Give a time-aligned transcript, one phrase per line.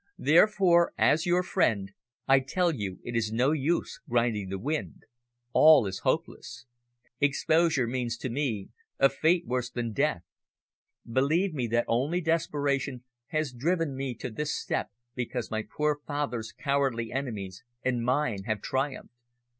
[0.17, 1.91] Therefore, as your friend
[2.27, 5.03] I tell you it is no use grinding the wind.
[5.53, 6.65] All is hopeless!
[7.19, 10.23] Exposure means to me a fate worse than death!
[11.05, 16.51] Believe me that only desperation has driven me to this step because my poor father's
[16.51, 19.13] cowardly enemies and mine have triumphed.